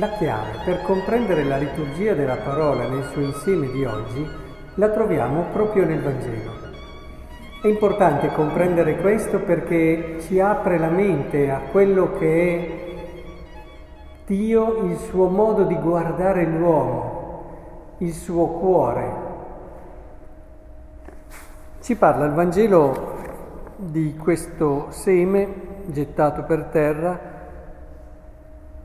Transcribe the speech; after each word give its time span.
la 0.00 0.08
chiave 0.16 0.60
per 0.64 0.80
comprendere 0.80 1.44
la 1.44 1.58
liturgia 1.58 2.14
della 2.14 2.38
parola 2.38 2.88
nel 2.88 3.04
suo 3.12 3.20
insieme 3.20 3.70
di 3.70 3.84
oggi 3.84 4.26
la 4.76 4.88
troviamo 4.88 5.44
proprio 5.52 5.84
nel 5.84 6.00
Vangelo. 6.00 6.52
È 7.60 7.66
importante 7.66 8.32
comprendere 8.32 8.96
questo 8.96 9.40
perché 9.40 10.16
ci 10.20 10.40
apre 10.40 10.78
la 10.78 10.88
mente 10.88 11.50
a 11.50 11.60
quello 11.70 12.12
che 12.14 12.56
è 12.56 12.88
Dio, 14.24 14.84
il 14.84 14.96
suo 14.96 15.28
modo 15.28 15.64
di 15.64 15.74
guardare 15.74 16.46
l'uomo, 16.46 17.96
il 17.98 18.14
suo 18.14 18.46
cuore. 18.46 19.12
Ci 21.82 21.94
parla 21.96 22.24
il 22.24 22.32
Vangelo 22.32 23.18
di 23.76 24.16
questo 24.16 24.86
seme 24.88 25.82
gettato 25.88 26.44
per 26.44 26.68
terra 26.70 27.29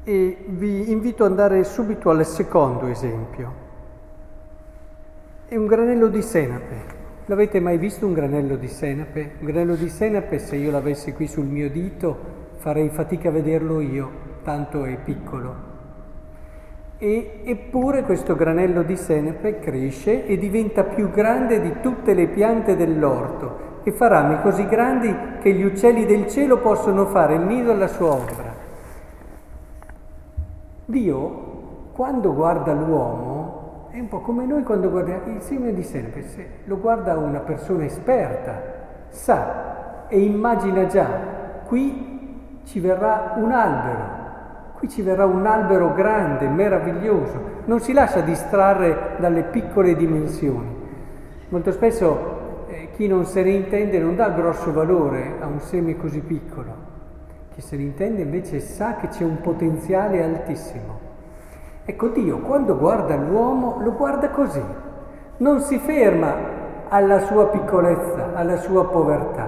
e 0.08 0.38
vi 0.46 0.92
invito 0.92 1.24
ad 1.24 1.32
andare 1.32 1.64
subito 1.64 2.12
al 2.12 2.24
secondo 2.26 2.86
esempio. 2.86 3.64
È 5.48 5.56
un 5.56 5.66
granello 5.66 6.08
di 6.08 6.22
senape. 6.22 6.94
L'avete 7.26 7.60
mai 7.60 7.80
visto 7.80 8.06
un 8.06 8.14
granello 8.14 8.56
di 8.56 8.68
senape? 8.68 9.32
Un 9.40 9.48
granello 9.48 9.74
di 9.74 9.90
senape, 9.90 10.38
se 10.38 10.58
io 10.58 10.70
l'avessi 10.70 11.12
qui 11.12 11.26
sul 11.26 11.46
mio 11.46 11.72
dito, 11.72 12.18
farei 12.58 12.90
fatica 12.90 13.30
a 13.30 13.32
vederlo 13.32 13.82
io, 13.82 14.12
tanto 14.44 14.86
è 14.86 14.96
piccolo. 14.98 15.74
E, 17.00 17.42
eppure 17.44 18.04
questo 18.04 18.36
granello 18.36 18.84
di 18.84 18.96
senape 18.96 19.58
cresce 19.58 20.28
e 20.28 20.38
diventa 20.38 20.84
più 20.84 21.10
grande 21.10 21.60
di 21.60 21.82
tutte 21.82 22.14
le 22.14 22.28
piante 22.28 22.76
dell'orto 22.76 23.82
e 23.84 23.92
fa 23.92 24.08
rami 24.08 24.40
così 24.42 24.66
grandi 24.68 25.14
che 25.40 25.52
gli 25.52 25.64
uccelli 25.64 26.06
del 26.06 26.28
cielo 26.28 26.60
possono 26.60 27.08
fare 27.08 27.36
il 27.36 27.42
nido 27.42 27.72
alla 27.72 27.88
sua 27.88 28.12
ombra. 28.12 28.45
Dio, 30.86 31.90
quando 31.94 32.34
guarda 32.34 32.72
l'uomo, 32.74 33.88
è 33.90 34.00
un 34.00 34.08
po' 34.08 34.20
come 34.20 34.46
noi 34.46 34.62
quando 34.64 34.90
guardiamo 34.92 35.34
il 35.34 35.42
seme 35.42 35.74
di 35.74 35.82
sempre, 35.82 36.22
se 36.24 36.48
lo 36.66 36.78
guarda 36.78 37.18
una 37.18 37.40
persona 37.40 37.86
esperta, 37.86 38.62
sa 39.10 40.08
e 40.08 40.22
immagina 40.22 40.86
già, 40.86 41.08
qui 41.66 42.60
ci 42.66 42.80
verrà 42.80 43.34
un 43.38 43.52
albero, 43.52 44.04
qui 44.78 44.88
ci 44.90 45.02
verrà 45.02 45.26
un 45.26 45.46
albero 45.46 45.94
grande, 45.94 46.48
meraviglioso, 46.48 47.64
non 47.66 47.80
si 47.80 47.92
lascia 47.92 48.20
distrarre 48.22 49.16
dalle 49.18 49.44
piccole 49.44 49.96
dimensioni. 49.96 50.84
Molto 51.50 51.72
spesso 51.72 52.68
eh, 52.68 52.90
chi 52.92 53.08
non 53.08 53.26
se 53.26 53.42
ne 53.42 53.52
intende 53.52 53.98
non 53.98 54.16
dà 54.16 54.30
grosso 54.30 54.72
valore 54.72 55.38
a 55.40 55.48
un 55.48 55.60
seme 55.60 55.98
così 55.98 56.20
piccolo. 56.20 56.85
Chi 57.56 57.62
se 57.62 57.78
ne 57.78 57.84
intende 57.84 58.22
invece 58.22 58.60
sa 58.60 58.96
che 58.96 59.08
c'è 59.08 59.24
un 59.24 59.40
potenziale 59.40 60.22
altissimo. 60.22 61.00
Ecco 61.86 62.10
Dio 62.10 62.40
quando 62.40 62.78
guarda 62.78 63.16
l'uomo 63.16 63.78
lo 63.80 63.94
guarda 63.94 64.30
così, 64.30 64.62
non 65.38 65.62
si 65.62 65.78
ferma 65.78 66.34
alla 66.90 67.20
sua 67.20 67.48
piccolezza, 67.48 68.32
alla 68.34 68.58
sua 68.58 68.88
povertà, 68.88 69.48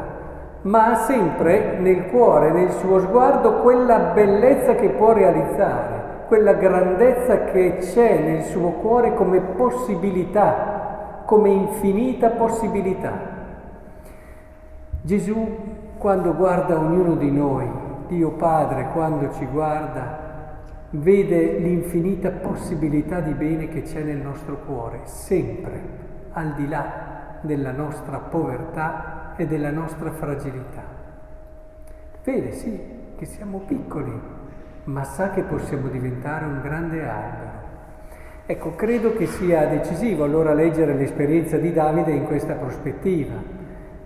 ma 0.62 0.92
ha 0.92 0.96
sempre 0.96 1.80
nel 1.80 2.06
cuore, 2.06 2.52
nel 2.52 2.72
suo 2.72 3.02
sguardo, 3.02 3.56
quella 3.56 3.98
bellezza 4.14 4.76
che 4.76 4.88
può 4.92 5.12
realizzare, 5.12 6.28
quella 6.28 6.54
grandezza 6.54 7.44
che 7.44 7.80
c'è 7.80 8.20
nel 8.20 8.44
suo 8.44 8.70
cuore 8.70 9.16
come 9.16 9.42
possibilità, 9.42 11.24
come 11.26 11.50
infinita 11.50 12.30
possibilità. 12.30 13.12
Gesù 15.02 15.58
quando 15.98 16.34
guarda 16.34 16.78
ognuno 16.78 17.16
di 17.16 17.32
noi, 17.32 17.86
Dio 18.08 18.32
Padre 18.32 18.90
quando 18.94 19.32
ci 19.34 19.46
guarda 19.46 20.26
vede 20.92 21.60
l'infinita 21.60 22.32
possibilità 22.32 23.20
di 23.20 23.34
bene 23.34 23.68
che 23.68 23.82
c'è 23.82 24.02
nel 24.02 24.18
nostro 24.18 24.60
cuore, 24.60 25.02
sempre 25.04 26.06
al 26.32 26.54
di 26.54 26.68
là 26.68 27.40
della 27.42 27.72
nostra 27.72 28.20
povertà 28.20 29.34
e 29.36 29.46
della 29.46 29.72
nostra 29.72 30.12
fragilità. 30.12 30.84
Vede 32.24 32.52
sì 32.54 32.80
che 33.18 33.26
siamo 33.26 33.60
piccoli, 33.60 34.18
ma 34.86 35.04
sa 35.04 35.30
che 35.32 35.44
possiamo 35.44 35.88
diventare 35.90 36.46
un 36.46 36.62
grande 36.62 37.08
albero. 37.08 37.66
Ecco, 38.46 38.76
credo 38.76 39.14
che 39.14 39.26
sia 39.26 39.68
decisivo 39.68 40.24
allora 40.24 40.54
leggere 40.54 40.94
l'esperienza 40.94 41.58
di 41.58 41.74
Davide 41.74 42.12
in 42.12 42.24
questa 42.24 42.54
prospettiva. 42.54 43.36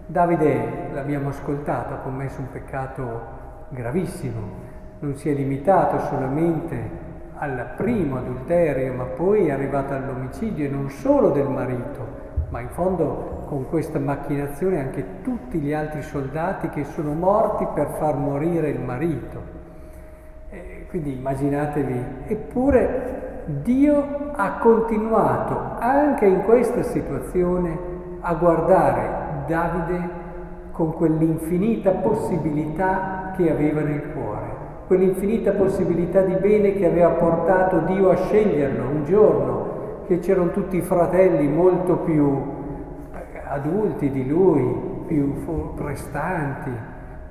Davide, 0.08 0.90
l'abbiamo 0.92 1.30
ascoltato, 1.30 1.94
ha 1.94 1.98
commesso 1.98 2.40
un 2.40 2.50
peccato 2.50 3.41
gravissimo, 3.72 4.70
non 5.00 5.16
si 5.16 5.30
è 5.30 5.34
limitato 5.34 6.00
solamente 6.06 7.10
al 7.36 7.74
primo 7.76 8.18
adulterio, 8.18 8.94
ma 8.94 9.06
poi 9.06 9.48
è 9.48 9.52
arrivato 9.52 9.94
all'omicidio 9.94 10.66
e 10.66 10.70
non 10.70 10.90
solo 10.90 11.32
del 11.32 11.48
marito, 11.48 12.20
ma 12.50 12.60
in 12.60 12.70
fondo 12.70 13.46
con 13.48 13.68
questa 13.68 13.98
macchinazione 13.98 14.80
anche 14.80 15.22
tutti 15.24 15.58
gli 15.58 15.74
altri 15.74 16.04
soldati 16.04 16.70
che 16.70 16.84
sono 16.84 17.14
morti 17.14 17.66
per 17.74 17.88
far 17.98 18.16
morire 18.16 18.70
il 18.70 18.80
marito. 18.80 19.60
E 20.50 20.86
quindi 20.88 21.18
immaginatevi, 21.18 22.06
eppure 22.28 23.44
Dio 23.46 24.32
ha 24.34 24.58
continuato 24.60 25.78
anche 25.80 26.26
in 26.26 26.44
questa 26.44 26.84
situazione 26.84 27.78
a 28.20 28.34
guardare 28.36 29.44
Davide 29.48 30.21
con 30.82 30.94
quell'infinita 30.96 31.92
possibilità 31.92 33.34
che 33.38 33.52
aveva 33.52 33.82
nel 33.82 34.02
cuore, 34.14 34.48
quell'infinita 34.88 35.52
possibilità 35.52 36.22
di 36.22 36.34
bene 36.34 36.74
che 36.74 36.88
aveva 36.88 37.10
portato 37.10 37.82
Dio 37.82 38.10
a 38.10 38.16
sceglierlo 38.16 38.90
un 38.90 39.06
giorno, 39.06 39.70
che 40.08 40.18
c'erano 40.18 40.50
tutti 40.50 40.78
i 40.78 40.82
fratelli 40.82 41.48
molto 41.48 41.98
più 41.98 42.36
adulti 43.46 44.10
di 44.10 44.28
lui, 44.28 45.04
più 45.06 45.44
prestanti, 45.76 46.72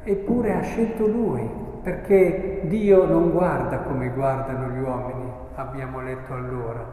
eppure 0.04 0.54
ha 0.54 0.60
scelto 0.60 1.08
lui, 1.08 1.50
perché 1.82 2.60
Dio 2.66 3.04
non 3.04 3.32
guarda 3.32 3.78
come 3.78 4.12
guardano 4.14 4.68
gli 4.68 4.80
uomini, 4.80 5.28
abbiamo 5.56 6.00
letto 6.00 6.34
allora. 6.34 6.86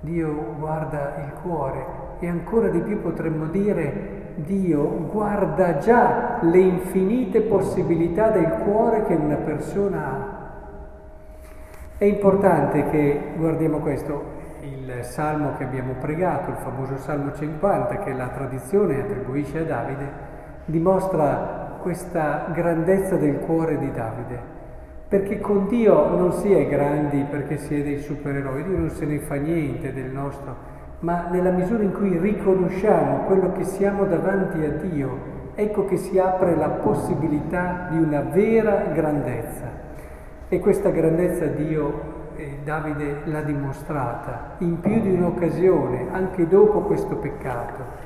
Dio 0.00 0.34
guarda 0.58 1.14
il 1.24 1.32
cuore 1.42 1.84
e 2.18 2.28
ancora 2.28 2.68
di 2.70 2.80
più 2.80 3.00
potremmo 3.00 3.46
dire 3.46 4.25
Dio 4.36 5.08
guarda 5.10 5.78
già 5.78 6.38
le 6.42 6.58
infinite 6.58 7.40
possibilità 7.40 8.28
del 8.28 8.48
cuore 8.64 9.04
che 9.04 9.14
una 9.14 9.36
persona 9.36 10.06
ha. 10.06 10.34
È 11.96 12.04
importante 12.04 12.90
che 12.90 13.32
guardiamo 13.36 13.78
questo. 13.78 14.34
Il 14.60 15.04
salmo 15.04 15.54
che 15.56 15.64
abbiamo 15.64 15.94
pregato, 16.00 16.50
il 16.50 16.56
famoso 16.56 16.98
Salmo 16.98 17.32
50, 17.32 17.98
che 18.00 18.12
la 18.12 18.28
tradizione 18.28 19.00
attribuisce 19.00 19.60
a 19.60 19.64
Davide, 19.64 20.10
dimostra 20.66 21.78
questa 21.80 22.46
grandezza 22.52 23.16
del 23.16 23.38
cuore 23.38 23.78
di 23.78 23.90
Davide. 23.90 24.54
Perché 25.08 25.40
con 25.40 25.66
Dio 25.68 26.08
non 26.10 26.32
si 26.32 26.52
è 26.52 26.68
grandi 26.68 27.24
perché 27.30 27.56
si 27.56 27.80
è 27.80 27.82
dei 27.82 28.00
supereroi, 28.00 28.64
Dio 28.64 28.76
non 28.76 28.90
se 28.90 29.06
ne 29.06 29.18
fa 29.20 29.36
niente 29.36 29.94
del 29.94 30.10
nostro 30.10 30.74
ma 31.00 31.26
nella 31.30 31.50
misura 31.50 31.82
in 31.82 31.92
cui 31.92 32.16
riconosciamo 32.16 33.24
quello 33.24 33.52
che 33.52 33.64
siamo 33.64 34.04
davanti 34.04 34.64
a 34.64 34.70
Dio, 34.70 35.34
ecco 35.54 35.84
che 35.84 35.96
si 35.98 36.18
apre 36.18 36.56
la 36.56 36.68
possibilità 36.68 37.88
di 37.90 37.98
una 37.98 38.20
vera 38.20 38.86
grandezza. 38.92 39.84
E 40.48 40.58
questa 40.58 40.90
grandezza 40.90 41.46
Dio, 41.46 42.14
eh, 42.36 42.58
Davide 42.64 43.22
l'ha 43.24 43.42
dimostrata 43.42 44.54
in 44.58 44.80
più 44.80 45.00
di 45.00 45.12
un'occasione, 45.12 46.06
anche 46.12 46.46
dopo 46.48 46.80
questo 46.80 47.16
peccato. 47.16 48.04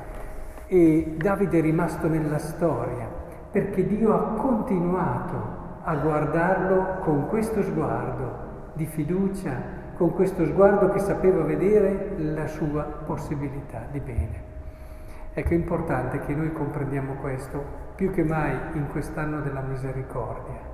E 0.67 1.15
Davide 1.17 1.59
è 1.59 1.61
rimasto 1.61 2.07
nella 2.07 2.39
storia, 2.39 3.07
perché 3.51 3.85
Dio 3.85 4.13
ha 4.13 4.33
continuato 4.39 5.59
a 5.83 5.95
guardarlo 5.95 6.99
con 7.01 7.27
questo 7.27 7.61
sguardo 7.63 8.50
di 8.81 8.87
fiducia, 8.87 9.79
con 9.95 10.11
questo 10.15 10.43
sguardo 10.43 10.89
che 10.89 10.97
sapeva 10.97 11.43
vedere 11.43 12.15
la 12.17 12.47
sua 12.47 12.81
possibilità 12.83 13.85
di 13.91 13.99
bene. 13.99 14.49
Ecco, 15.33 15.49
è 15.49 15.53
importante 15.53 16.19
che 16.21 16.33
noi 16.33 16.51
comprendiamo 16.51 17.13
questo 17.21 17.63
più 17.95 18.09
che 18.09 18.23
mai 18.23 18.57
in 18.73 18.87
quest'anno 18.89 19.41
della 19.41 19.61
misericordia. 19.61 20.69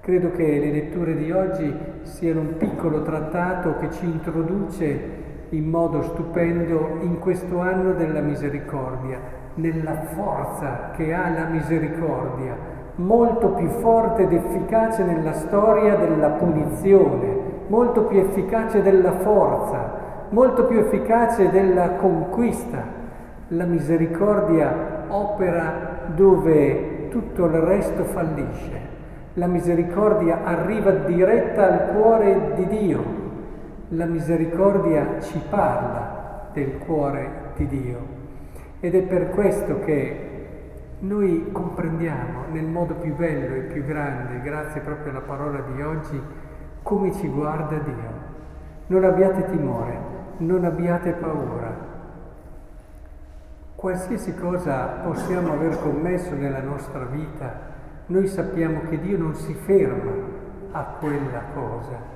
Credo 0.00 0.32
che 0.32 0.42
le 0.42 0.72
letture 0.72 1.14
di 1.14 1.30
oggi 1.30 1.72
siano 2.02 2.40
un 2.40 2.56
piccolo 2.56 3.02
trattato 3.02 3.76
che 3.76 3.90
ci 3.92 4.04
introduce 4.04 5.22
in 5.50 5.68
modo 5.70 6.02
stupendo 6.02 6.98
in 7.02 7.20
questo 7.20 7.60
anno 7.60 7.92
della 7.92 8.20
misericordia, 8.20 9.20
nella 9.54 10.02
forza 10.06 10.90
che 10.90 11.14
ha 11.14 11.28
la 11.28 11.44
misericordia, 11.44 12.56
molto 12.96 13.48
più 13.48 13.68
forte 13.68 14.22
ed 14.22 14.32
efficace 14.32 15.04
nella 15.04 15.32
storia 15.32 15.96
della 15.96 16.30
punizione, 16.30 17.36
molto 17.68 18.02
più 18.02 18.18
efficace 18.18 18.82
della 18.82 19.12
forza, 19.12 20.26
molto 20.30 20.66
più 20.66 20.78
efficace 20.78 21.50
della 21.50 21.90
conquista. 21.92 23.02
La 23.48 23.64
misericordia 23.64 25.04
opera 25.08 26.08
dove 26.14 27.08
tutto 27.08 27.44
il 27.44 27.52
resto 27.52 28.04
fallisce. 28.04 28.92
La 29.34 29.46
misericordia 29.46 30.40
arriva 30.44 30.90
diretta 30.90 31.66
al 31.66 31.94
cuore 31.94 32.52
di 32.54 32.66
Dio 32.66 33.22
la 33.88 34.06
misericordia 34.06 35.20
ci 35.20 35.40
parla 35.48 36.48
del 36.52 36.78
cuore 36.78 37.52
di 37.56 37.66
Dio 37.66 37.98
ed 38.80 38.94
è 38.94 39.02
per 39.02 39.30
questo 39.30 39.80
che 39.80 40.33
noi 41.04 41.50
comprendiamo 41.52 42.44
nel 42.50 42.64
modo 42.64 42.94
più 42.94 43.14
bello 43.14 43.56
e 43.56 43.60
più 43.60 43.84
grande, 43.84 44.40
grazie 44.40 44.80
proprio 44.80 45.10
alla 45.10 45.20
parola 45.20 45.60
di 45.60 45.82
oggi, 45.82 46.18
come 46.82 47.12
ci 47.12 47.28
guarda 47.28 47.76
Dio. 47.76 48.32
Non 48.86 49.04
abbiate 49.04 49.44
timore, 49.50 49.98
non 50.38 50.64
abbiate 50.64 51.12
paura. 51.12 51.92
Qualsiasi 53.74 54.34
cosa 54.34 55.00
possiamo 55.04 55.52
aver 55.52 55.78
commesso 55.78 56.34
nella 56.34 56.62
nostra 56.62 57.04
vita, 57.04 57.72
noi 58.06 58.26
sappiamo 58.26 58.80
che 58.88 58.98
Dio 58.98 59.18
non 59.18 59.34
si 59.34 59.52
ferma 59.52 60.12
a 60.72 60.84
quella 60.98 61.42
cosa. 61.52 62.12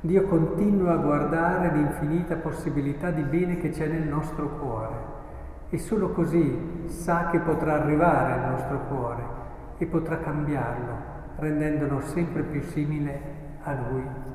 Dio 0.00 0.24
continua 0.24 0.94
a 0.94 0.96
guardare 0.96 1.70
l'infinita 1.72 2.34
possibilità 2.34 3.12
di 3.12 3.22
bene 3.22 3.58
che 3.58 3.70
c'è 3.70 3.86
nel 3.86 4.08
nostro 4.08 4.48
cuore 4.58 5.13
e 5.74 5.78
solo 5.78 6.10
così 6.10 6.84
sa 6.86 7.30
che 7.30 7.40
potrà 7.40 7.82
arrivare 7.82 8.32
al 8.32 8.50
nostro 8.52 8.78
cuore 8.86 9.22
e 9.78 9.86
potrà 9.86 10.18
cambiarlo, 10.18 10.92
rendendolo 11.34 12.00
sempre 12.00 12.42
più 12.44 12.62
simile 12.62 13.20
a 13.64 13.74
Lui. 13.90 14.33